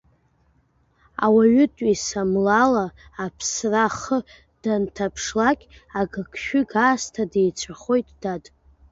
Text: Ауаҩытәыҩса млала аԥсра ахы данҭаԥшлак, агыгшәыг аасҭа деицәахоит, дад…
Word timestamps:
Ауаҩытәыҩса 1.25 2.21
млала 2.31 2.87
аԥсра 3.23 3.83
ахы 3.89 4.17
данҭаԥшлак, 4.61 5.59
агыгшәыг 5.99 6.71
аасҭа 6.85 7.23
деицәахоит, 7.31 8.07
дад… 8.21 8.43